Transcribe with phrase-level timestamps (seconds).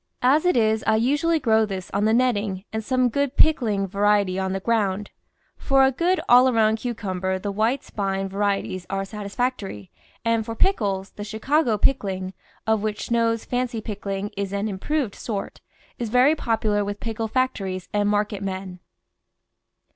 [0.23, 3.85] As it is I usually grow this on the netting and some good pick ling
[3.85, 5.11] variety on the ground.
[5.57, 9.91] For a good all around cucumber the white spine varieties are satisfactory,
[10.25, 12.33] and for pickles, the Chicago Pickling,
[12.65, 15.61] of which Snow's Fancy Pickling is an improved sort,
[15.99, 18.79] is VINE VEGETABLES AND FRUITS very popular with pickle factories and market men.